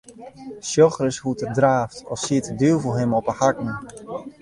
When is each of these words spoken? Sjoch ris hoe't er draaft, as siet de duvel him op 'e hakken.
Sjoch 0.69 0.97
ris 1.03 1.17
hoe't 1.23 1.43
er 1.45 1.53
draaft, 1.57 1.97
as 2.13 2.21
siet 2.25 2.45
de 2.49 2.55
duvel 2.61 2.93
him 2.99 3.11
op 3.19 3.25
'e 3.27 3.35
hakken. 3.41 3.71